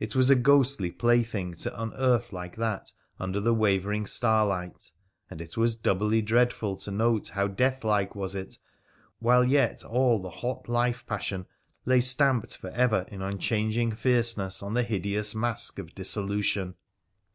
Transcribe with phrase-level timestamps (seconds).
[0.00, 4.90] It was a ghostly plaything to unearth like that under the wavering starlight,
[5.28, 8.56] and it was doubly dreadful to note how deathlike was it
[9.18, 11.44] while yet all the hot life passion
[11.84, 16.76] lay stamped for ever in unchanging fierceness on the hideous mask of dissolution.